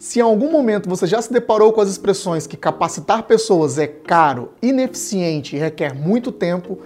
[0.00, 3.86] Se em algum momento você já se deparou com as expressões que capacitar pessoas é
[3.86, 6.78] caro, ineficiente e requer muito tempo,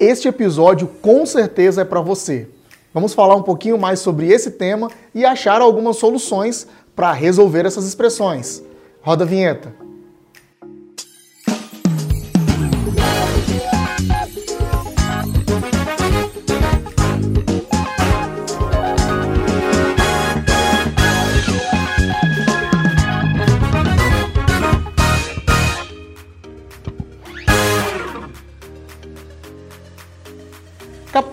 [0.00, 2.48] este episódio com certeza é para você.
[2.92, 6.66] Vamos falar um pouquinho mais sobre esse tema e achar algumas soluções
[6.96, 8.60] para resolver essas expressões.
[9.00, 9.85] Roda a vinheta.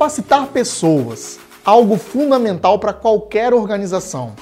[0.03, 4.33] Capacitar pessoas, algo fundamental para qualquer organização,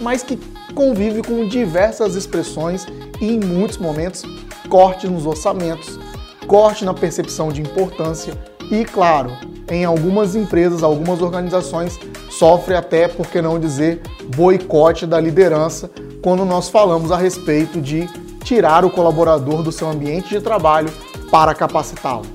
[0.00, 0.36] mas que
[0.74, 2.84] convive com diversas expressões
[3.20, 4.24] e em muitos momentos
[4.68, 6.00] corte nos orçamentos,
[6.48, 8.36] corte na percepção de importância
[8.72, 9.30] e, claro,
[9.70, 11.96] em algumas empresas, algumas organizações
[12.28, 14.02] sofre até, por que não dizer,
[14.34, 15.88] boicote da liderança
[16.20, 18.08] quando nós falamos a respeito de
[18.42, 20.90] tirar o colaborador do seu ambiente de trabalho
[21.30, 22.26] para capacitá-lo.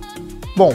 [0.56, 0.74] Bom,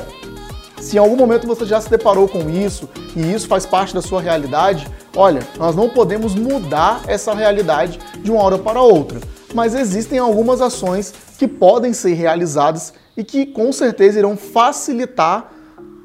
[0.80, 4.02] se em algum momento você já se deparou com isso e isso faz parte da
[4.02, 9.20] sua realidade, olha, nós não podemos mudar essa realidade de uma hora para outra,
[9.54, 15.52] mas existem algumas ações que podem ser realizadas e que com certeza irão facilitar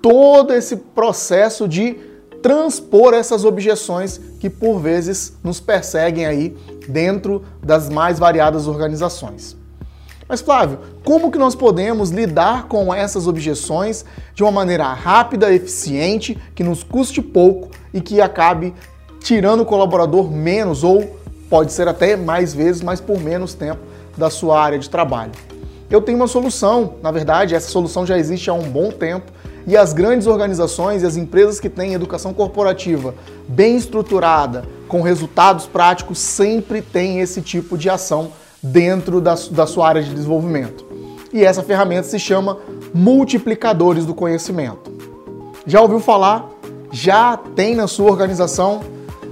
[0.01, 1.95] todo esse processo de
[2.41, 6.57] transpor essas objeções que por vezes nos perseguem aí
[6.89, 9.62] dentro das mais variadas organizações.
[10.27, 16.37] Mas Flávio, como que nós podemos lidar com essas objeções de uma maneira rápida, eficiente,
[16.55, 18.73] que nos custe pouco e que acabe
[19.19, 23.81] tirando o colaborador menos ou pode ser até mais vezes, mas por menos tempo
[24.17, 25.31] da sua área de trabalho?
[25.89, 29.31] Eu tenho uma solução, na verdade, essa solução já existe há um bom tempo
[29.67, 33.13] e as grandes organizações e as empresas que têm educação corporativa
[33.47, 38.31] bem estruturada, com resultados práticos, sempre têm esse tipo de ação
[38.63, 40.85] dentro da, da sua área de desenvolvimento.
[41.33, 42.59] E essa ferramenta se chama
[42.93, 44.91] multiplicadores do conhecimento.
[45.65, 46.49] Já ouviu falar?
[46.91, 48.81] Já tem na sua organização?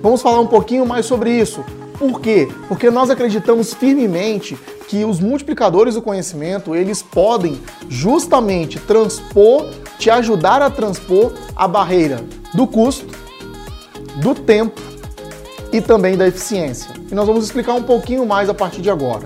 [0.02, 1.64] Vamos falar um pouquinho mais sobre isso.
[1.98, 2.50] Por quê?
[2.68, 9.70] Porque nós acreditamos firmemente que os multiplicadores do conhecimento, eles podem justamente transpor,
[10.00, 12.26] te ajudar a transpor a barreira
[12.56, 13.06] do custo,
[14.18, 14.82] do tempo
[15.72, 16.92] e também da eficiência.
[17.12, 19.26] E nós vamos explicar um pouquinho mais a partir de agora.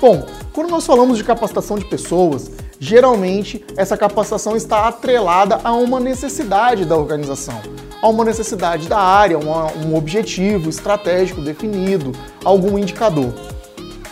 [0.00, 6.00] Bom, quando nós falamos de capacitação de pessoas, geralmente essa capacitação está atrelada a uma
[6.00, 7.60] necessidade da organização,
[8.00, 12.12] a uma necessidade da área, uma, um objetivo estratégico definido,
[12.44, 13.32] algum indicador.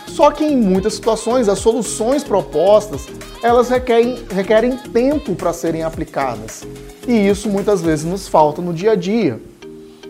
[0.07, 3.07] Só que em muitas situações as soluções propostas
[3.41, 6.63] elas requerem, requerem tempo para serem aplicadas.
[7.07, 9.41] E isso muitas vezes nos falta no dia a dia.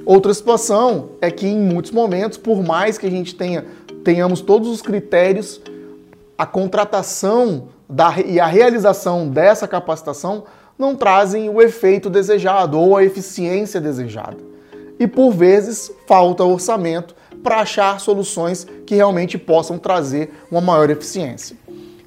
[0.09, 3.64] Outra situação é que em muitos momentos, por mais que a gente tenha
[4.03, 5.62] tenhamos todos os critérios,
[6.36, 10.46] a contratação da, e a realização dessa capacitação
[10.80, 14.38] não trazem o efeito desejado ou a eficiência desejada.
[15.00, 21.56] E por vezes falta orçamento para achar soluções que realmente possam trazer uma maior eficiência.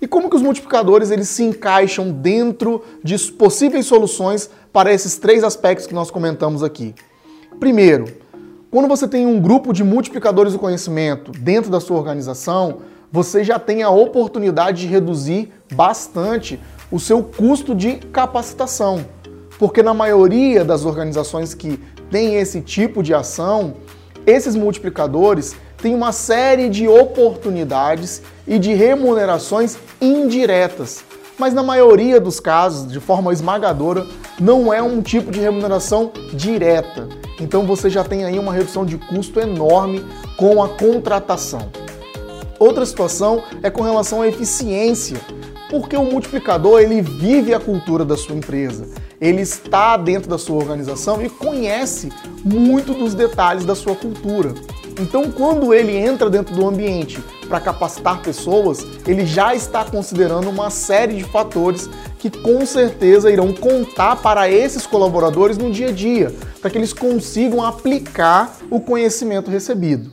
[0.01, 5.45] E como que os multiplicadores eles se encaixam dentro de possíveis soluções para esses três
[5.45, 6.97] aspectos que nós comentamos aqui?
[7.62, 8.06] Primeiro,
[8.73, 12.78] quando você tem um grupo de multiplicadores do conhecimento dentro da sua organização,
[13.12, 16.59] você já tem a oportunidade de reduzir bastante
[16.91, 19.06] o seu custo de capacitação.
[19.61, 21.78] Porque na maioria das organizações que
[22.11, 23.75] têm esse tipo de ação,
[24.27, 31.05] esses multiplicadores têm uma série de oportunidades e de remunerações indiretas.
[31.39, 34.05] Mas na maioria dos casos, de forma esmagadora,
[34.42, 37.08] não é um tipo de remuneração direta.
[37.41, 40.04] Então você já tem aí uma redução de custo enorme
[40.36, 41.70] com a contratação.
[42.58, 45.20] Outra situação é com relação à eficiência,
[45.70, 48.88] porque o multiplicador ele vive a cultura da sua empresa,
[49.20, 52.12] ele está dentro da sua organização e conhece
[52.44, 54.54] muito dos detalhes da sua cultura.
[55.00, 60.68] Então, quando ele entra dentro do ambiente para capacitar pessoas, ele já está considerando uma
[60.68, 61.88] série de fatores
[62.22, 66.92] que com certeza irão contar para esses colaboradores no dia a dia, para que eles
[66.92, 70.09] consigam aplicar o conhecimento recebido.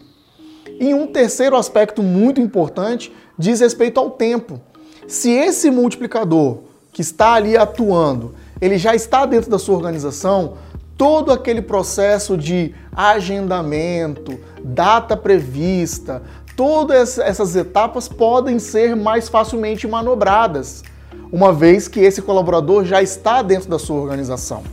[0.79, 4.59] E um terceiro aspecto muito importante diz respeito ao tempo.
[5.07, 6.61] Se esse multiplicador
[6.91, 10.55] que está ali atuando, ele já está dentro da sua organização,
[10.97, 16.23] todo aquele processo de agendamento, data prevista,
[16.55, 20.83] todas essas etapas podem ser mais facilmente manobradas,
[21.31, 24.63] uma vez que esse colaborador já está dentro da sua organização.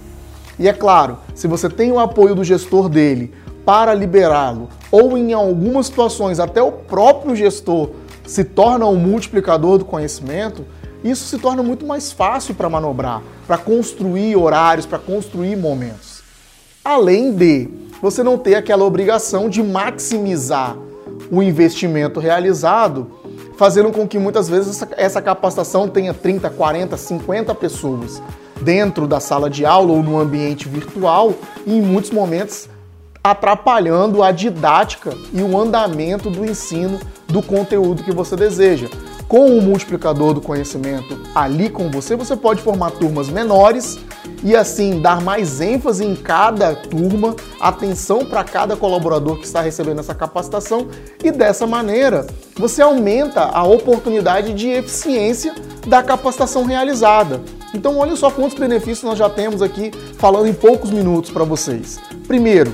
[0.59, 3.33] E é claro, se você tem o apoio do gestor dele
[3.65, 7.91] para liberá-lo, ou em algumas situações até o próprio gestor
[8.27, 10.65] se torna um multiplicador do conhecimento,
[11.05, 16.23] isso se torna muito mais fácil para manobrar, para construir horários, para construir momentos.
[16.85, 17.69] Além de
[18.01, 20.77] você não ter aquela obrigação de maximizar
[21.31, 23.11] o investimento realizado,
[23.57, 28.23] fazendo com que muitas vezes essa capacitação tenha 30, 40, 50 pessoas
[28.61, 31.35] dentro da sala de aula ou no ambiente virtual
[31.67, 32.69] e em muitos momentos
[33.23, 38.89] atrapalhando a didática e o andamento do ensino do conteúdo que você deseja.
[39.27, 43.99] Com o multiplicador do conhecimento ali com você, você pode formar turmas menores
[44.47, 49.99] e assim dar mais ênfase em cada turma, atenção para cada colaborador que está recebendo
[49.99, 50.87] essa capacitação
[51.25, 55.53] e dessa maneira você aumenta a oportunidade de eficiência
[55.89, 57.41] da capacitação realizada.
[57.75, 61.99] Então, olha só quantos benefícios nós já temos aqui falando em poucos minutos para vocês.
[62.29, 62.73] Primeiro,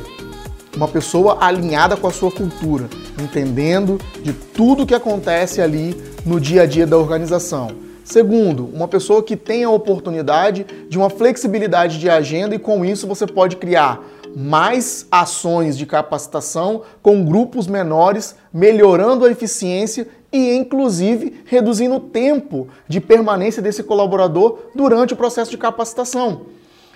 [0.76, 2.86] uma pessoa alinhada com a sua cultura,
[3.18, 5.96] entendendo de tudo que acontece ali
[6.26, 7.91] no dia a dia da organização.
[8.04, 13.06] Segundo, uma pessoa que tem a oportunidade de uma flexibilidade de agenda e com isso
[13.06, 14.02] você pode criar
[14.34, 22.68] mais ações de capacitação com grupos menores, melhorando a eficiência e, inclusive, reduzindo o tempo
[22.88, 26.42] de permanência desse colaborador durante o processo de capacitação.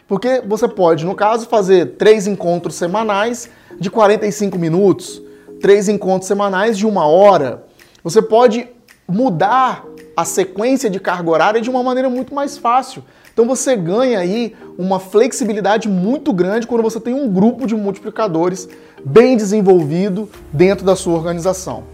[0.08, 5.20] Porque você pode, no caso, fazer três encontros semanais de 45 minutos,
[5.60, 7.64] três encontros semanais de uma hora.
[8.02, 8.68] Você pode
[9.08, 9.84] mudar
[10.16, 13.04] a sequência de carga horária de uma maneira muito mais fácil.
[13.32, 18.66] Então você ganha aí uma flexibilidade muito grande quando você tem um grupo de multiplicadores
[19.04, 21.84] bem desenvolvido dentro da sua organização.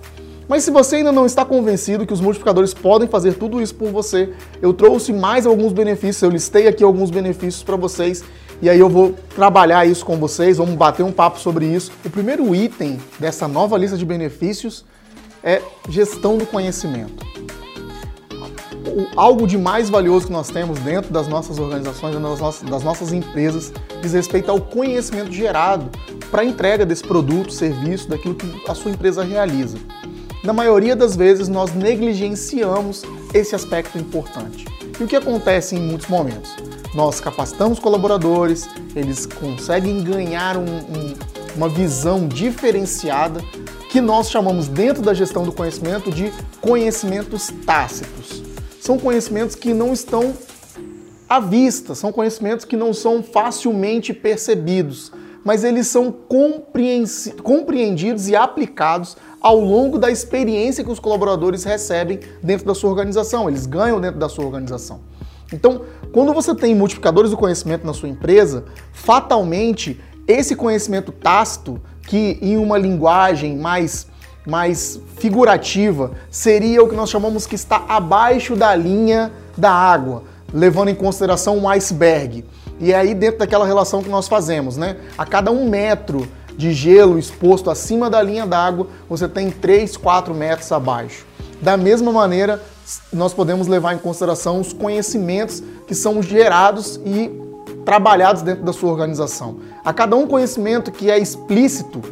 [0.49, 3.91] Mas se você ainda não está convencido que os multiplicadores podem fazer tudo isso por
[3.91, 8.23] você, eu trouxe mais alguns benefícios, eu listei aqui alguns benefícios para vocês
[8.61, 11.91] e aí eu vou trabalhar isso com vocês, vamos bater um papo sobre isso.
[12.05, 14.85] O primeiro item dessa nova lista de benefícios
[15.43, 17.25] é gestão do conhecimento.
[19.17, 23.13] Algo de mais valioso que nós temos dentro das nossas organizações, das nossas, das nossas
[23.13, 25.91] empresas, diz respeito ao conhecimento gerado
[26.31, 29.79] para a entrega desse produto, serviço, daquilo que a sua empresa realiza.
[30.43, 33.03] Na maioria das vezes, nós negligenciamos
[33.33, 34.67] esse aspecto importante.
[34.99, 36.57] E o que acontece em muitos momentos?
[36.95, 41.15] Nós capacitamos colaboradores, eles conseguem ganhar um, um,
[41.57, 43.41] uma visão diferenciada
[43.89, 48.42] que nós chamamos dentro da gestão do conhecimento de conhecimentos tácitos.
[48.83, 50.35] São conhecimentos que não estão
[51.29, 55.13] à vista, são conhecimentos que não são facilmente percebidos,
[55.45, 62.67] mas eles são compreendidos e aplicados ao longo da experiência que os colaboradores recebem dentro
[62.67, 64.99] da sua organização, eles ganham dentro da sua organização.
[65.53, 65.83] Então,
[66.13, 72.57] quando você tem multiplicadores do conhecimento na sua empresa, fatalmente esse conhecimento tácito, que em
[72.57, 74.09] uma linguagem mais,
[74.47, 80.89] mais figurativa seria o que nós chamamos que está abaixo da linha da água, levando
[80.89, 82.45] em consideração um iceberg.
[82.81, 84.97] E é aí dentro daquela relação que nós fazemos, né?
[85.17, 90.35] A cada um metro de gelo exposto acima da linha d'água, você tem 3, 4
[90.35, 91.25] metros abaixo.
[91.61, 92.61] Da mesma maneira,
[93.13, 97.31] nós podemos levar em consideração os conhecimentos que são gerados e
[97.85, 99.59] trabalhados dentro da sua organização.
[99.85, 102.03] A cada um conhecimento que é explícito,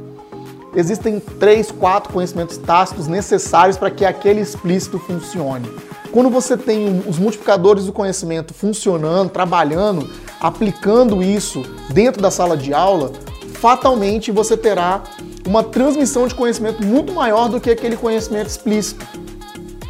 [0.75, 5.71] existem três, quatro conhecimentos tácitos necessários para que aquele explícito funcione.
[6.13, 10.11] Quando você tem os multiplicadores do conhecimento funcionando, trabalhando,
[10.41, 11.63] aplicando isso
[11.93, 13.13] dentro da sala de aula,
[13.55, 15.03] fatalmente você terá
[15.47, 19.07] uma transmissão de conhecimento muito maior do que aquele conhecimento explícito.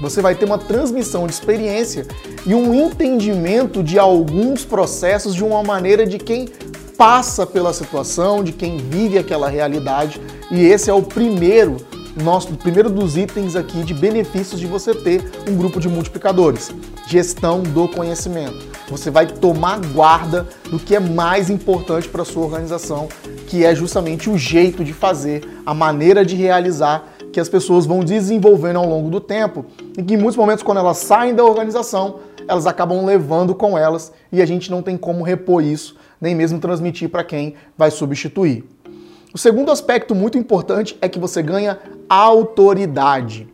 [0.00, 2.06] Você vai ter uma transmissão de experiência
[2.46, 6.48] e um entendimento de alguns processos de uma maneira de quem
[6.96, 10.20] passa pela situação, de quem vive aquela realidade.
[10.50, 11.76] E esse é o primeiro
[12.22, 16.72] nosso primeiro dos itens aqui de benefícios de você ter um grupo de multiplicadores,
[17.06, 18.68] gestão do conhecimento.
[18.88, 23.08] Você vai tomar guarda do que é mais importante para sua organização,
[23.46, 28.00] que é justamente o jeito de fazer, a maneira de realizar que as pessoas vão
[28.00, 29.64] desenvolvendo ao longo do tempo
[29.96, 34.12] e que em muitos momentos quando elas saem da organização, elas acabam levando com elas
[34.32, 38.64] e a gente não tem como repor isso, nem mesmo transmitir para quem vai substituir.
[39.32, 43.46] O segundo aspecto muito importante é que você ganha autoridade.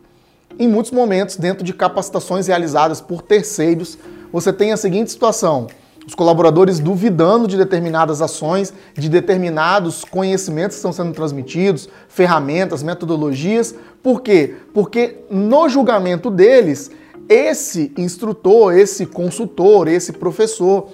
[0.57, 3.95] Em muitos momentos, dentro de capacitações realizadas por terceiros,
[4.33, 5.67] você tem a seguinte situação:
[6.07, 13.75] os colaboradores duvidando de determinadas ações, de determinados conhecimentos que estão sendo transmitidos, ferramentas, metodologias.
[14.01, 14.55] Por quê?
[14.73, 16.89] Porque no julgamento deles,
[17.29, 20.89] esse instrutor, esse consultor, esse professor,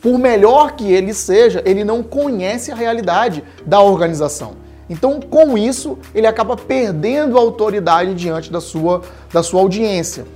[0.00, 4.56] por melhor que ele seja, ele não conhece a realidade da organização.
[4.88, 9.02] Então, com isso, ele acaba perdendo a autoridade diante da sua,
[9.32, 10.26] da sua audiência.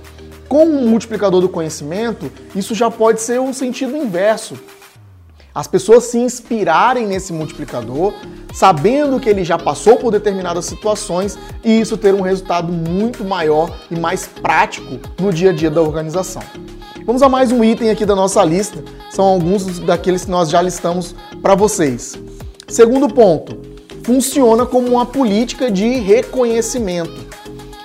[0.47, 4.55] Com o multiplicador do conhecimento, isso já pode ser um sentido inverso.
[5.53, 8.13] As pessoas se inspirarem nesse multiplicador,
[8.53, 13.73] sabendo que ele já passou por determinadas situações e isso ter um resultado muito maior
[13.89, 16.43] e mais prático no dia a dia da organização.
[17.05, 20.59] Vamos a mais um item aqui da nossa lista, são alguns daqueles que nós já
[20.59, 22.15] listamos para vocês.
[22.67, 23.59] Segundo ponto,
[24.01, 27.13] funciona como uma política de reconhecimento.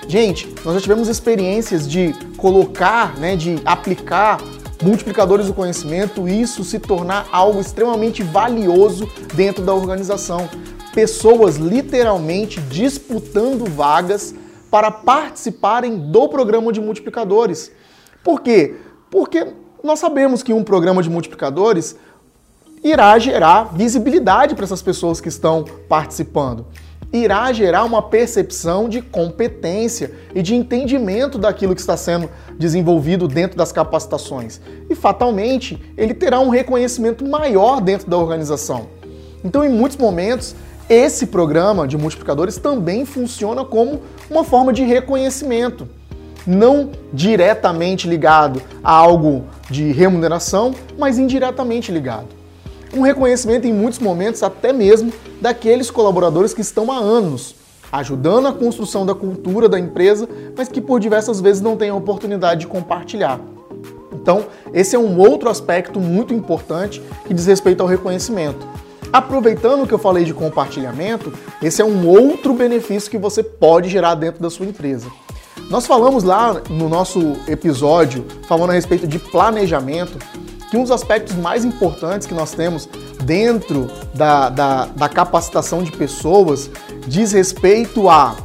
[0.07, 4.41] Gente, nós já tivemos experiências de colocar, né, de aplicar
[4.81, 10.49] multiplicadores do conhecimento isso se tornar algo extremamente valioso dentro da organização.
[10.95, 14.33] Pessoas literalmente disputando vagas
[14.71, 17.71] para participarem do programa de multiplicadores.
[18.23, 18.77] Por quê?
[19.11, 19.45] Porque
[19.83, 21.97] nós sabemos que um programa de multiplicadores
[22.81, 26.65] irá gerar visibilidade para essas pessoas que estão participando.
[27.11, 33.57] Irá gerar uma percepção de competência e de entendimento daquilo que está sendo desenvolvido dentro
[33.57, 34.61] das capacitações.
[34.89, 38.87] E fatalmente, ele terá um reconhecimento maior dentro da organização.
[39.43, 40.55] Então, em muitos momentos,
[40.89, 45.87] esse programa de multiplicadores também funciona como uma forma de reconhecimento,
[46.45, 52.41] não diretamente ligado a algo de remuneração, mas indiretamente ligado
[52.93, 57.55] um reconhecimento em muitos momentos até mesmo daqueles colaboradores que estão há anos
[57.91, 61.95] ajudando a construção da cultura da empresa, mas que por diversas vezes não têm a
[61.95, 63.37] oportunidade de compartilhar.
[64.13, 68.65] Então, esse é um outro aspecto muito importante que diz respeito ao reconhecimento.
[69.11, 74.15] Aproveitando que eu falei de compartilhamento, esse é um outro benefício que você pode gerar
[74.15, 75.07] dentro da sua empresa.
[75.71, 80.19] Nós falamos lá no nosso episódio, falando a respeito de planejamento,
[80.69, 82.89] que um dos aspectos mais importantes que nós temos
[83.23, 86.69] dentro da, da, da capacitação de pessoas
[87.07, 88.35] diz respeito a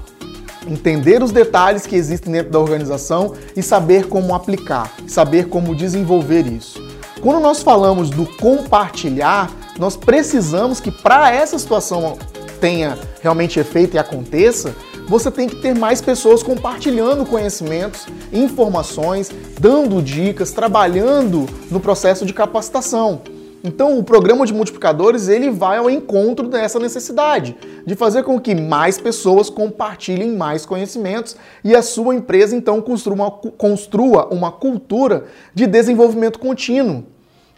[0.68, 6.46] entender os detalhes que existem dentro da organização e saber como aplicar, saber como desenvolver
[6.46, 6.80] isso.
[7.20, 12.18] Quando nós falamos do compartilhar, nós precisamos que para essa situação
[12.60, 20.02] tenha realmente efeito e aconteça, você tem que ter mais pessoas compartilhando conhecimentos, informações, dando
[20.02, 23.22] dicas, trabalhando no processo de capacitação.
[23.62, 28.54] Então, o programa de multiplicadores ele vai ao encontro dessa necessidade de fazer com que
[28.54, 35.24] mais pessoas compartilhem mais conhecimentos e a sua empresa então construa uma, construa uma cultura
[35.54, 37.04] de desenvolvimento contínuo,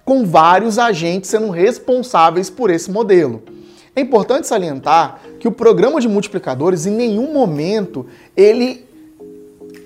[0.04, 3.42] com vários agentes sendo responsáveis por esse modelo.
[3.98, 8.86] É importante salientar que o programa de multiplicadores em nenhum momento ele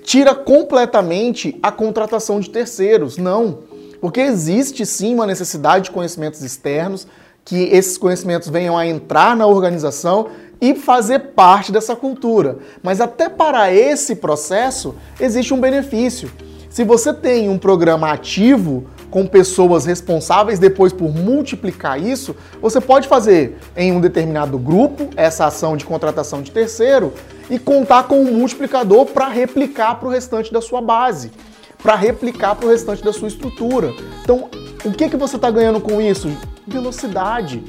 [0.03, 3.61] tira completamente a contratação de terceiros, não.
[3.99, 7.07] Porque existe sim uma necessidade de conhecimentos externos,
[7.43, 10.27] que esses conhecimentos venham a entrar na organização
[10.61, 12.59] e fazer parte dessa cultura.
[12.83, 16.31] Mas até para esse processo existe um benefício.
[16.69, 23.07] Se você tem um programa ativo, com pessoas responsáveis depois por multiplicar isso, você pode
[23.07, 27.13] fazer em um determinado grupo essa ação de contratação de terceiro
[27.47, 31.29] e contar com um multiplicador para replicar para o restante da sua base,
[31.77, 33.93] para replicar para o restante da sua estrutura.
[34.23, 34.49] Então,
[34.83, 36.35] o que, que você está ganhando com isso?
[36.65, 37.63] Velocidade.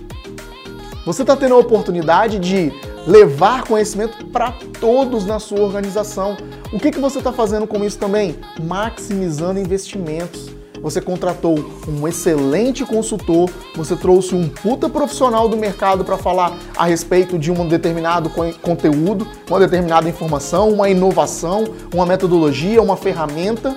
[1.05, 2.73] Você está tendo a oportunidade de
[3.07, 6.39] levar conhecimento para todos na sua organização.
[6.73, 8.35] O que, que você está fazendo com isso também?
[8.63, 16.19] Maximizando investimentos você contratou um excelente consultor, você trouxe um puta profissional do mercado para
[16.19, 22.99] falar a respeito de um determinado conteúdo, uma determinada informação, uma inovação, uma metodologia, uma
[22.99, 23.75] ferramenta.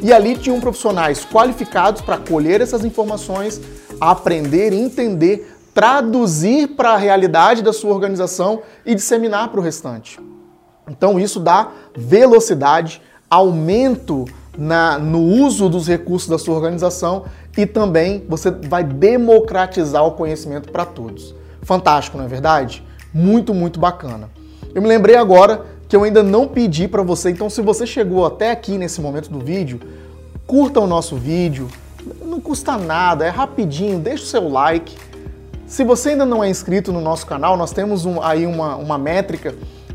[0.00, 3.60] E ali tinham profissionais qualificados para colher essas informações,
[4.00, 10.20] aprender, entender, traduzir para a realidade da sua organização e disseminar para o restante.
[10.88, 14.24] Então isso dá velocidade, aumento
[14.56, 17.24] na, no uso dos recursos da sua organização
[17.56, 21.34] e também você vai democratizar o conhecimento para todos.
[21.62, 22.82] Fantástico, não é verdade?
[23.12, 24.28] Muito, muito bacana.
[24.74, 28.26] Eu me lembrei agora que eu ainda não pedi para você, então se você chegou
[28.26, 29.80] até aqui nesse momento do vídeo,
[30.46, 31.68] curta o nosso vídeo,
[32.24, 34.96] não custa nada, é rapidinho, deixa o seu like.
[35.66, 38.98] Se você ainda não é inscrito no nosso canal, nós temos um, aí uma, uma
[38.98, 39.54] métrica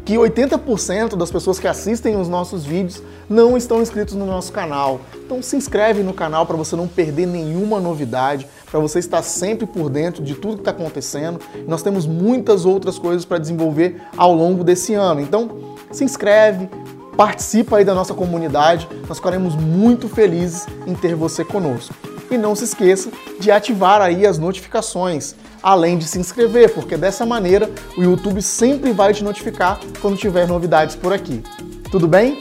[0.09, 5.01] que 80% das pessoas que assistem os nossos vídeos não estão inscritos no nosso canal.
[5.23, 9.67] Então se inscreve no canal para você não perder nenhuma novidade, para você estar sempre
[9.67, 11.39] por dentro de tudo que está acontecendo.
[11.67, 15.21] Nós temos muitas outras coisas para desenvolver ao longo desse ano.
[15.21, 16.67] Então se inscreve,
[17.15, 18.89] participa aí da nossa comunidade.
[19.07, 21.93] Nós ficaremos muito felizes em ter você conosco.
[22.31, 27.25] E não se esqueça de ativar aí as notificações além de se inscrever, porque dessa
[27.25, 31.43] maneira o YouTube sempre vai te notificar quando tiver novidades por aqui.
[31.91, 32.39] Tudo bem?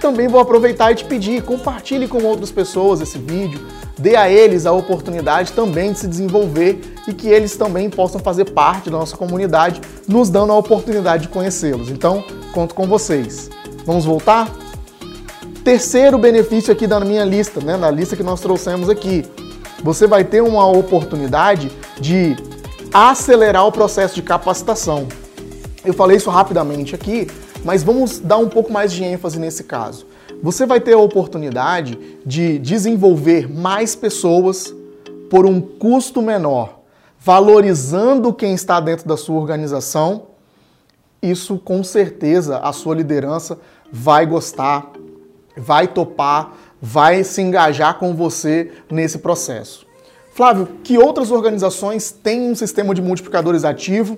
[0.00, 3.60] Também vou aproveitar e te pedir, compartilhe com outras pessoas esse vídeo,
[3.98, 8.44] dê a eles a oportunidade também de se desenvolver e que eles também possam fazer
[8.46, 11.90] parte da nossa comunidade, nos dando a oportunidade de conhecê-los.
[11.90, 13.50] Então, conto com vocês.
[13.84, 14.48] Vamos voltar?
[15.64, 19.24] Terceiro benefício aqui da minha lista, né, na lista que nós trouxemos aqui.
[19.82, 21.70] Você vai ter uma oportunidade
[22.00, 22.36] de
[22.92, 25.06] acelerar o processo de capacitação.
[25.84, 27.28] Eu falei isso rapidamente aqui,
[27.64, 30.06] mas vamos dar um pouco mais de ênfase nesse caso.
[30.42, 34.74] Você vai ter a oportunidade de desenvolver mais pessoas
[35.30, 36.80] por um custo menor,
[37.18, 40.28] valorizando quem está dentro da sua organização.
[41.20, 43.58] Isso com certeza a sua liderança
[43.90, 44.92] vai gostar,
[45.56, 49.86] vai topar, vai se engajar com você nesse processo.
[50.32, 54.16] Flávio, que outras organizações têm um sistema de multiplicadores ativo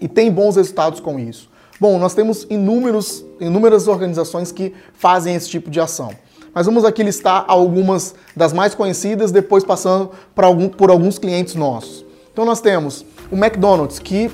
[0.00, 1.50] e têm bons resultados com isso?
[1.78, 6.12] Bom, nós temos inúmeros, inúmeras organizações que fazem esse tipo de ação.
[6.54, 12.06] Mas vamos aqui listar algumas das mais conhecidas, depois passando algum, por alguns clientes nossos.
[12.32, 14.30] Então nós temos o McDonald's, que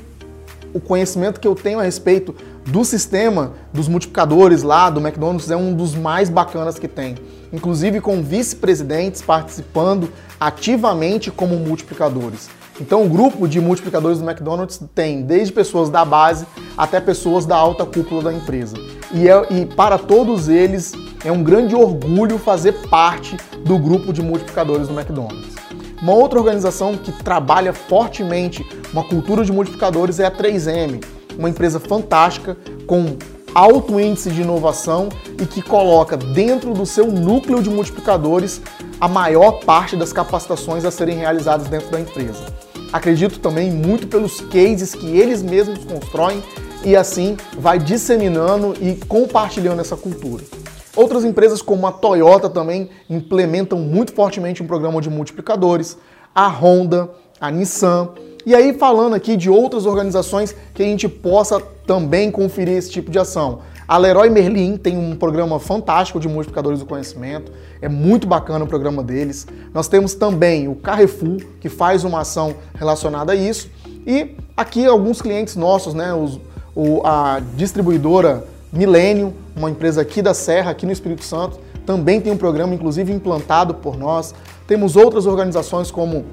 [0.73, 2.35] o conhecimento que eu tenho a respeito
[2.67, 7.17] do sistema dos multiplicadores lá do McDonald's é um dos mais bacanas que tem.
[7.53, 12.49] Inclusive com vice-presidentes participando ativamente como multiplicadores.
[12.81, 16.47] Então, o grupo de multiplicadores do McDonald's tem desde pessoas da base
[16.77, 18.77] até pessoas da alta cúpula da empresa.
[19.13, 24.23] E, é, e para todos eles é um grande orgulho fazer parte do grupo de
[24.23, 25.60] multiplicadores do McDonald's.
[26.03, 31.05] Uma outra organização que trabalha fortemente uma cultura de multiplicadores é a 3M,
[31.39, 33.19] uma empresa fantástica com
[33.55, 38.63] alto índice de inovação e que coloca dentro do seu núcleo de multiplicadores
[38.99, 42.47] a maior parte das capacitações a serem realizadas dentro da empresa.
[42.91, 46.43] Acredito também muito pelos cases que eles mesmos constroem
[46.83, 50.60] e assim vai disseminando e compartilhando essa cultura.
[50.97, 55.97] Outras empresas como a Toyota também implementam muito fortemente um programa de multiplicadores,
[56.35, 58.11] a Honda, a Nissan.
[58.45, 63.11] E aí falando aqui de outras organizações que a gente possa também conferir esse tipo
[63.11, 63.61] de ação.
[63.87, 67.51] A Leroy Merlin tem um programa fantástico de multiplicadores do conhecimento,
[67.83, 69.47] é muito bacana o programa deles.
[69.75, 73.69] Nós temos também o Carrefour, que faz uma ação relacionada a isso.
[74.07, 76.41] E aqui alguns clientes nossos, né, os,
[76.75, 82.33] o, a distribuidora Milênio, uma empresa aqui da Serra, aqui no Espírito Santo, também tem
[82.33, 84.35] um programa, inclusive implantado por nós.
[84.67, 86.25] Temos outras organizações como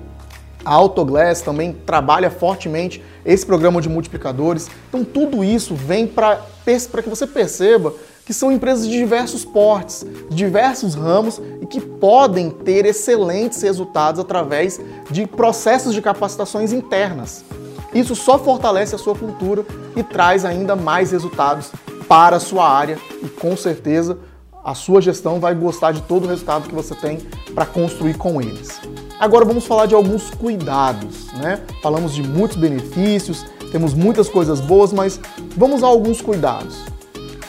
[0.64, 4.70] a Autoglass também trabalha fortemente esse programa de multiplicadores.
[4.90, 7.94] Então, tudo isso vem para que você perceba
[8.26, 14.20] que são empresas de diversos portes, de diversos ramos e que podem ter excelentes resultados
[14.20, 17.46] através de processos de capacitações internas.
[17.94, 21.72] Isso só fortalece a sua cultura e traz ainda mais resultados
[22.08, 24.18] para a sua área e com certeza
[24.64, 27.20] a sua gestão vai gostar de todo o resultado que você tem
[27.56, 28.82] para construir com eles.
[29.20, 31.62] Agora vamos falar de alguns cuidados, né?
[31.82, 35.20] Falamos de muitos benefícios, temos muitas coisas boas, mas
[35.56, 36.84] vamos a alguns cuidados.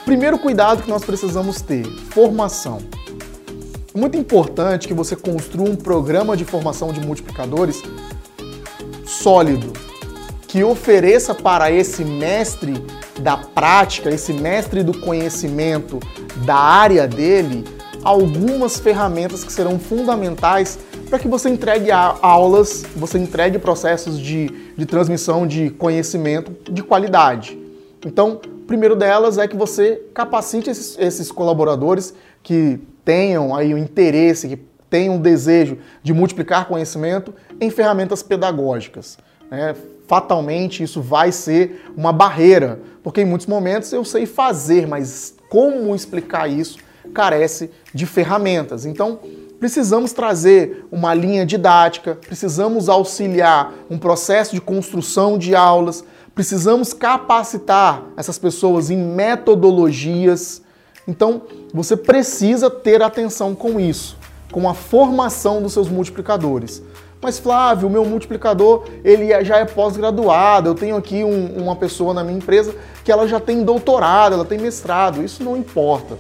[0.05, 2.79] Primeiro cuidado que nós precisamos ter: formação.
[3.95, 7.83] É muito importante que você construa um programa de formação de multiplicadores
[9.05, 9.73] sólido,
[10.47, 12.75] que ofereça para esse mestre
[13.21, 15.99] da prática, esse mestre do conhecimento
[16.45, 17.65] da área dele,
[18.03, 20.79] algumas ferramentas que serão fundamentais
[21.09, 27.59] para que você entregue aulas, você entregue processos de, de transmissão de conhecimento de qualidade.
[28.05, 34.49] Então, primeiro delas é que você capacite esses, esses colaboradores que tenham aí o interesse,
[34.49, 34.57] que
[34.91, 39.19] tenham o desejo de multiplicar conhecimento em ferramentas pedagógicas.
[39.51, 39.75] Né?
[40.09, 45.95] Fatalmente, isso vai ser uma barreira, porque em muitos momentos eu sei fazer, mas como
[45.95, 46.79] explicar isso
[47.13, 48.87] carece de ferramentas.
[48.87, 49.21] Então,
[49.61, 56.03] precisamos trazer uma linha didática, precisamos auxiliar um processo de construção de aulas,
[56.35, 60.63] precisamos capacitar essas pessoas em metodologias.
[61.07, 61.43] Então,
[61.75, 64.17] você precisa ter atenção com isso,
[64.51, 66.83] com a formação dos seus multiplicadores.
[67.21, 70.71] Mas Flávio, o meu multiplicador ele é, já é pós-graduado.
[70.71, 74.45] Eu tenho aqui um, uma pessoa na minha empresa que ela já tem doutorado, ela
[74.45, 75.23] tem mestrado.
[75.23, 76.17] Isso não importa.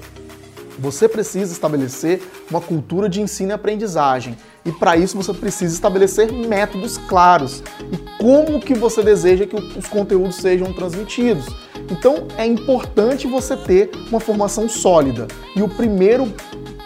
[0.79, 4.37] Você precisa estabelecer uma cultura de ensino e aprendizagem.
[4.65, 9.87] E para isso você precisa estabelecer métodos claros e como que você deseja que os
[9.87, 11.47] conteúdos sejam transmitidos.
[11.91, 15.27] Então é importante você ter uma formação sólida.
[15.57, 16.33] E o primeiro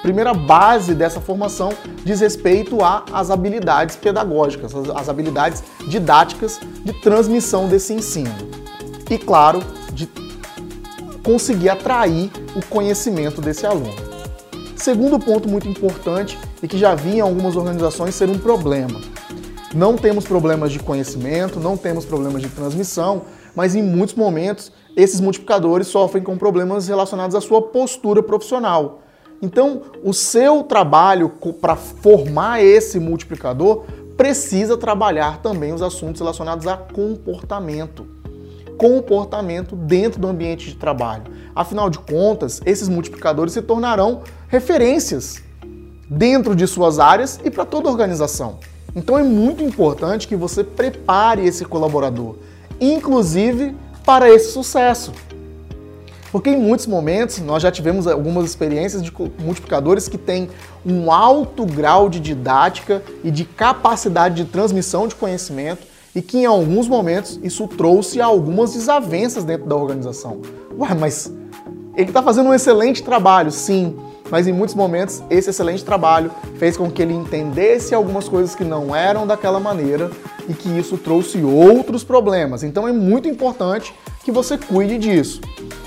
[0.02, 1.70] primeira base dessa formação
[2.04, 2.78] diz respeito
[3.12, 8.34] às habilidades pedagógicas, as habilidades didáticas de transmissão desse ensino.
[9.08, 9.60] E, claro,
[9.92, 10.08] de
[11.22, 13.94] conseguir atrair o conhecimento desse aluno.
[14.76, 19.00] Segundo ponto muito importante e que já vi em algumas organizações ser um problema.
[19.72, 23.22] Não temos problemas de conhecimento, não temos problemas de transmissão,
[23.54, 29.02] mas em muitos momentos esses multiplicadores sofrem com problemas relacionados à sua postura profissional.
[29.42, 31.28] Então, o seu trabalho
[31.60, 33.82] para formar esse multiplicador
[34.16, 38.06] precisa trabalhar também os assuntos relacionados a comportamento.
[38.78, 41.24] Comportamento dentro do ambiente de trabalho.
[41.56, 45.42] Afinal de contas, esses multiplicadores se tornarão referências
[46.08, 48.60] dentro de suas áreas e para toda a organização.
[48.94, 52.36] Então é muito importante que você prepare esse colaborador,
[52.80, 53.74] inclusive
[54.04, 55.12] para esse sucesso.
[56.32, 60.48] Porque em muitos momentos nós já tivemos algumas experiências de multiplicadores que têm
[60.84, 66.46] um alto grau de didática e de capacidade de transmissão de conhecimento e que em
[66.46, 70.40] alguns momentos isso trouxe algumas desavenças dentro da organização.
[70.78, 71.30] Ué, mas
[71.94, 73.94] ele está fazendo um excelente trabalho, sim,
[74.30, 78.64] mas em muitos momentos esse excelente trabalho fez com que ele entendesse algumas coisas que
[78.64, 80.10] não eram daquela maneira
[80.48, 82.62] e que isso trouxe outros problemas.
[82.62, 85.42] Então é muito importante que você cuide disso.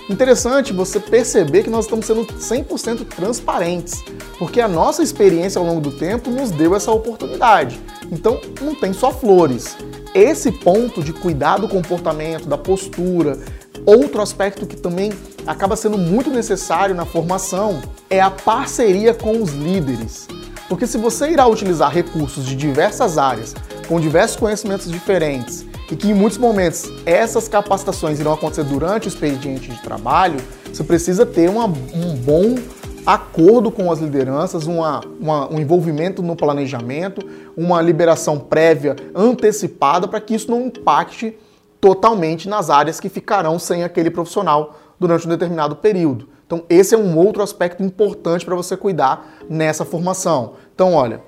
[0.07, 4.03] Interessante você perceber que nós estamos sendo 100% transparentes,
[4.37, 7.81] porque a nossa experiência ao longo do tempo nos deu essa oportunidade.
[8.11, 9.75] Então não tem só flores.
[10.13, 13.39] Esse ponto de cuidar do comportamento, da postura,
[13.83, 15.11] outro aspecto que também
[15.47, 20.27] acaba sendo muito necessário na formação é a parceria com os líderes.
[20.69, 23.55] Porque se você irá utilizar recursos de diversas áreas,
[23.87, 29.09] com diversos conhecimentos diferentes, e que em muitos momentos essas capacitações irão acontecer durante o
[29.09, 30.39] expediente de trabalho,
[30.71, 32.55] você precisa ter uma, um bom
[33.05, 37.21] acordo com as lideranças, uma, uma, um envolvimento no planejamento,
[37.55, 41.37] uma liberação prévia antecipada para que isso não impacte
[41.79, 46.29] totalmente nas áreas que ficarão sem aquele profissional durante um determinado período.
[46.47, 50.53] Então, esse é um outro aspecto importante para você cuidar nessa formação.
[50.73, 51.21] Então, olha,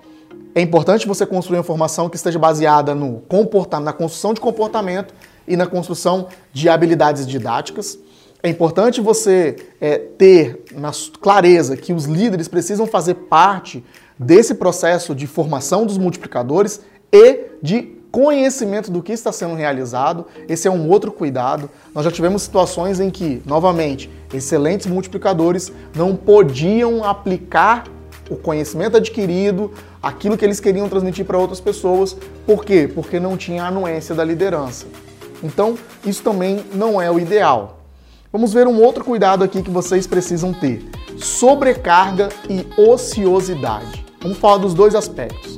[0.58, 5.14] é importante você construir uma formação que esteja baseada no comportamento, na construção de comportamento
[5.48, 8.00] e na construção de habilidades didáticas.
[8.42, 10.90] É importante você é, ter na
[11.22, 13.86] clareza que os líderes precisam fazer parte
[14.18, 20.26] desse processo de formação dos multiplicadores e de conhecimento do que está sendo realizado.
[20.50, 21.70] Esse é um outro cuidado.
[21.94, 27.84] Nós já tivemos situações em que, novamente, excelentes multiplicadores não podiam aplicar
[28.30, 32.16] o conhecimento adquirido, aquilo que eles queriam transmitir para outras pessoas.
[32.46, 32.90] Por quê?
[32.94, 34.86] Porque não tinha anuência da liderança.
[35.44, 37.80] Então, isso também não é o ideal.
[38.32, 44.06] Vamos ver um outro cuidado aqui que vocês precisam ter: sobrecarga e ociosidade.
[44.22, 45.56] Vamos falar dos dois aspectos.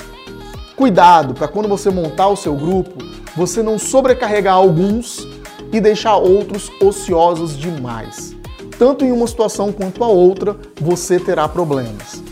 [0.75, 3.03] Cuidado para quando você montar o seu grupo,
[3.35, 5.27] você não sobrecarregar alguns
[5.71, 8.35] e deixar outros ociosos demais.
[8.77, 12.23] Tanto em uma situação quanto a outra, você terá problemas.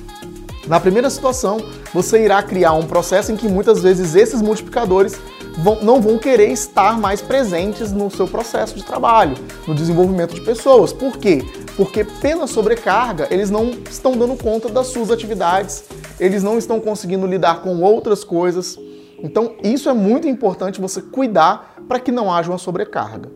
[0.67, 1.57] Na primeira situação,
[1.93, 5.17] você irá criar um processo em que muitas vezes esses multiplicadores
[5.57, 10.41] vão, não vão querer estar mais presentes no seu processo de trabalho, no desenvolvimento de
[10.41, 10.91] pessoas.
[10.91, 11.41] Por quê?
[11.77, 15.85] Porque pela sobrecarga, eles não estão dando conta das suas atividades,
[16.19, 18.77] eles não estão conseguindo lidar com outras coisas.
[19.23, 23.31] Então, isso é muito importante você cuidar para que não haja uma sobrecarga.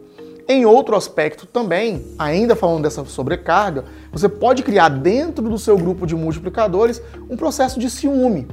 [0.51, 6.05] Em outro aspecto também, ainda falando dessa sobrecarga, você pode criar dentro do seu grupo
[6.05, 8.45] de multiplicadores um processo de ciúme.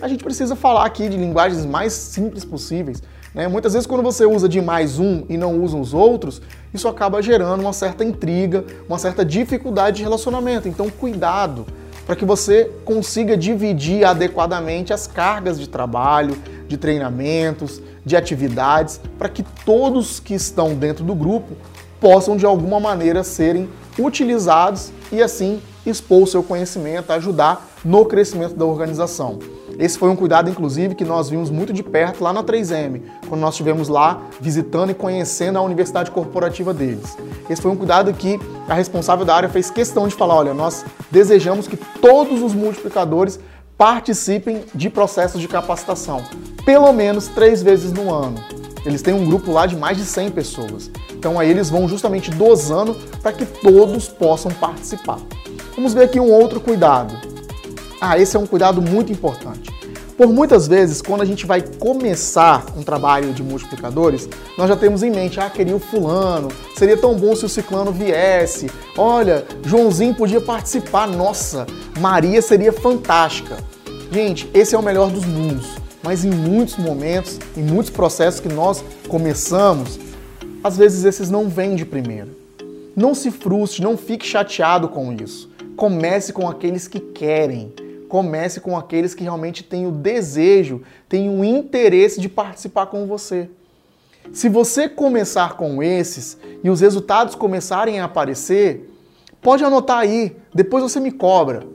[0.00, 3.02] A gente precisa falar aqui de linguagens mais simples possíveis.
[3.34, 3.48] Né?
[3.48, 6.40] Muitas vezes, quando você usa de mais um e não usa os outros,
[6.72, 10.68] isso acaba gerando uma certa intriga, uma certa dificuldade de relacionamento.
[10.68, 11.66] Então, cuidado
[12.06, 16.36] para que você consiga dividir adequadamente as cargas de trabalho,
[16.68, 21.54] de treinamentos, de atividades, para que todos que estão dentro do grupo
[22.00, 28.54] possam de alguma maneira serem utilizados e assim expor o seu conhecimento, ajudar no crescimento
[28.54, 29.38] da organização.
[29.78, 33.40] Esse foi um cuidado, inclusive, que nós vimos muito de perto lá na 3M, quando
[33.40, 37.16] nós estivemos lá visitando e conhecendo a universidade corporativa deles.
[37.48, 38.38] Esse foi um cuidado que
[38.68, 43.40] a responsável da área fez questão de falar: olha, nós desejamos que todos os multiplicadores
[43.76, 46.22] participem de processos de capacitação,
[46.64, 48.42] pelo menos três vezes no ano.
[48.84, 50.90] Eles têm um grupo lá de mais de 100 pessoas.
[51.12, 55.18] Então aí eles vão justamente dosando para que todos possam participar.
[55.74, 57.14] Vamos ver aqui um outro cuidado.
[58.00, 59.70] Ah, esse é um cuidado muito importante.
[60.16, 65.02] Por muitas vezes, quando a gente vai começar um trabalho de multiplicadores, nós já temos
[65.02, 70.14] em mente, ah, queria o fulano, seria tão bom se o ciclano viesse, Olha, Joãozinho
[70.14, 71.06] podia participar.
[71.06, 71.66] Nossa,
[71.98, 73.56] Maria seria fantástica.
[74.10, 75.81] Gente, esse é o melhor dos mundos.
[76.02, 79.98] Mas em muitos momentos, em muitos processos que nós começamos,
[80.62, 82.30] às vezes esses não vêm de primeiro.
[82.94, 85.50] Não se frustre, não fique chateado com isso.
[85.76, 87.72] Comece com aqueles que querem.
[88.08, 93.48] Comece com aqueles que realmente têm o desejo, têm o interesse de participar com você.
[94.32, 98.88] Se você começar com esses e os resultados começarem a aparecer,
[99.40, 101.66] pode anotar aí, depois você me cobra.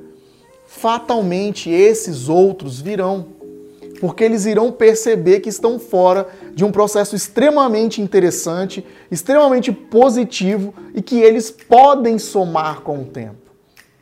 [0.68, 3.26] Fatalmente esses outros virão,
[4.00, 11.02] porque eles irão perceber que estão fora de um processo extremamente interessante, extremamente positivo e
[11.02, 13.52] que eles podem somar com o tempo.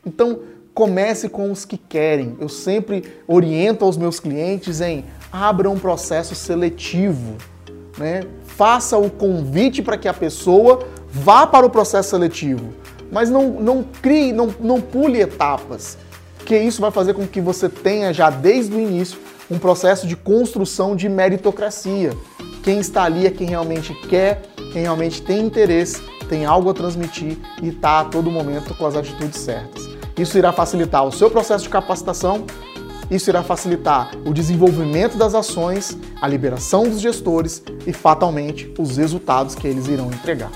[0.04, 0.40] Então,
[0.74, 2.36] comece com os que querem.
[2.40, 7.36] Eu sempre oriento aos meus clientes em abra um processo seletivo
[7.98, 8.22] né?
[8.44, 12.72] Faça o convite para que a pessoa vá para o processo seletivo,
[13.10, 15.96] mas não, não crie, não, não pule etapas,
[16.36, 19.18] porque isso vai fazer com que você tenha já desde o início
[19.50, 22.12] um processo de construção de meritocracia.
[22.62, 27.38] Quem está ali é quem realmente quer, quem realmente tem interesse, tem algo a transmitir
[27.62, 29.88] e está a todo momento com as atitudes certas.
[30.18, 32.44] Isso irá facilitar o seu processo de capacitação,
[33.10, 39.54] isso irá facilitar o desenvolvimento das ações, a liberação dos gestores e, fatalmente, os resultados
[39.54, 40.50] que eles irão entregar.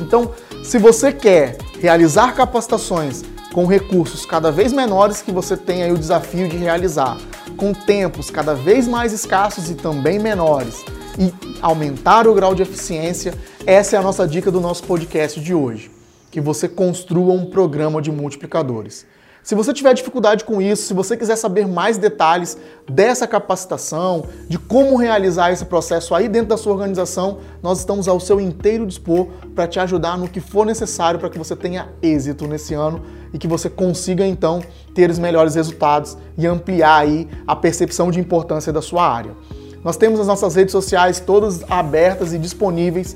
[0.00, 0.32] Então,
[0.64, 5.98] se você quer realizar capacitações com recursos cada vez menores que você tem aí o
[5.98, 7.16] desafio de realizar,
[7.56, 10.84] com tempos cada vez mais escassos e também menores,
[11.18, 13.34] e aumentar o grau de eficiência,
[13.66, 15.90] essa é a nossa dica do nosso podcast de hoje.
[16.30, 19.06] Que você construa um programa de multiplicadores.
[19.44, 22.56] Se você tiver dificuldade com isso, se você quiser saber mais detalhes
[22.88, 28.18] dessa capacitação, de como realizar esse processo aí dentro da sua organização, nós estamos ao
[28.18, 32.46] seu inteiro dispor para te ajudar no que for necessário para que você tenha êxito
[32.46, 33.02] nesse ano
[33.34, 34.62] e que você consiga então
[34.94, 39.32] ter os melhores resultados e ampliar aí a percepção de importância da sua área.
[39.84, 43.14] Nós temos as nossas redes sociais todas abertas e disponíveis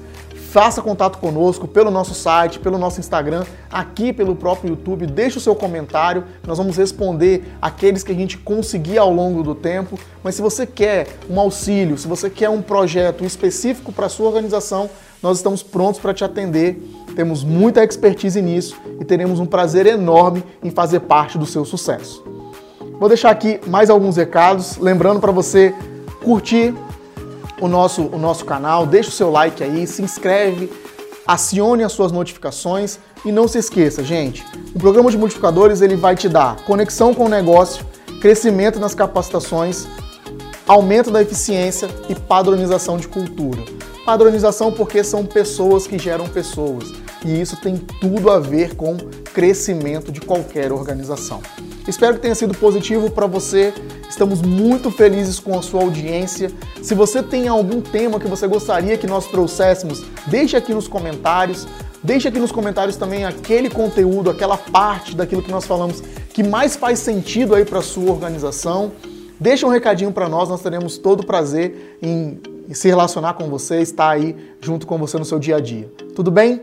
[0.51, 5.07] Faça contato conosco pelo nosso site, pelo nosso Instagram, aqui pelo próprio YouTube.
[5.07, 9.55] Deixe o seu comentário, nós vamos responder aqueles que a gente conseguir ao longo do
[9.55, 9.99] tempo.
[10.25, 14.27] Mas se você quer um auxílio, se você quer um projeto específico para a sua
[14.27, 14.89] organização,
[15.23, 16.83] nós estamos prontos para te atender.
[17.15, 22.25] Temos muita expertise nisso e teremos um prazer enorme em fazer parte do seu sucesso.
[22.99, 25.75] Vou deixar aqui mais alguns recados, lembrando para você
[26.25, 26.75] curtir,
[27.61, 30.71] o nosso, o nosso canal, deixa o seu like aí, se inscreve,
[31.27, 34.45] acione as suas notificações e não se esqueça, gente,
[34.75, 37.85] o programa de multiplicadores ele vai te dar conexão com o negócio,
[38.21, 39.87] crescimento nas capacitações,
[40.67, 43.63] aumento da eficiência e padronização de cultura.
[44.05, 46.93] Padronização porque são pessoas que geram pessoas
[47.25, 48.97] e isso tem tudo a ver com
[49.35, 51.43] crescimento de qualquer organização.
[51.89, 53.73] Espero que tenha sido positivo para você.
[54.11, 56.53] Estamos muito felizes com a sua audiência.
[56.83, 61.67] Se você tem algum tema que você gostaria que nós trouxéssemos, deixe aqui nos comentários.
[62.03, 66.77] Deixe aqui nos comentários também aquele conteúdo, aquela parte daquilo que nós falamos que mais
[66.77, 68.93] faz sentido aí para sua organização.
[69.41, 72.39] Deixa um recadinho para nós, nós teremos todo o prazer em
[72.71, 75.91] se relacionar com você, estar aí junto com você no seu dia a dia.
[76.15, 76.63] Tudo bem?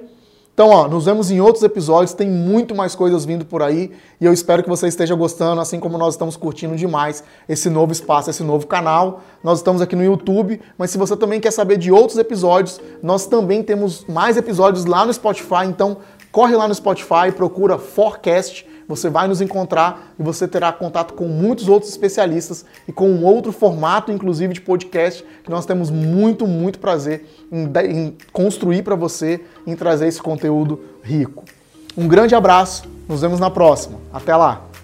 [0.56, 3.92] Então, ó, nos vemos em outros episódios, tem muito mais coisas vindo por aí
[4.22, 7.92] e eu espero que você esteja gostando, assim como nós estamos curtindo demais esse novo
[7.92, 9.22] espaço, esse novo canal.
[9.44, 13.28] Nós estamos aqui no YouTube, mas se você também quer saber de outros episódios, nós
[13.28, 15.98] também temos mais episódios lá no Spotify, então
[16.32, 21.28] corre lá no Spotify, procura Forecast você vai nos encontrar e você terá contato com
[21.28, 26.46] muitos outros especialistas e com um outro formato, inclusive de podcast, que nós temos muito,
[26.48, 31.44] muito prazer em, em construir para você, em trazer esse conteúdo rico.
[31.98, 34.00] Um grande abraço, nos vemos na próxima.
[34.14, 34.75] Até lá!